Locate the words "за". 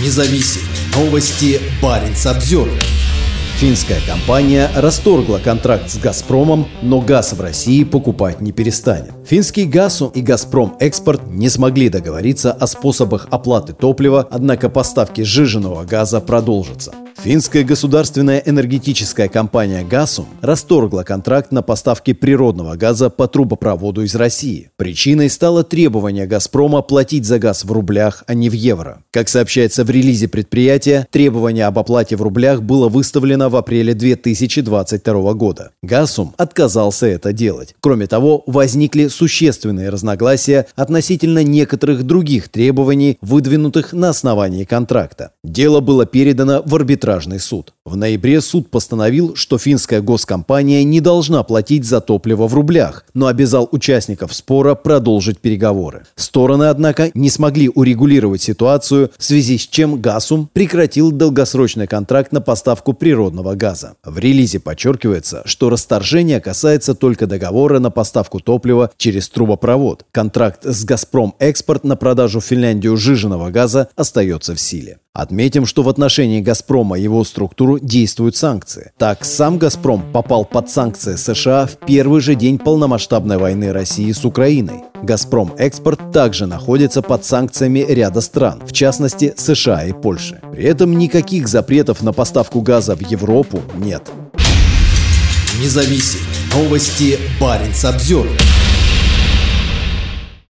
27.24-27.40, 51.86-52.00